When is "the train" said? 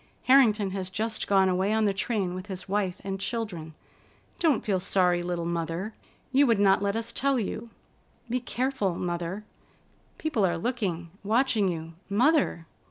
1.85-2.33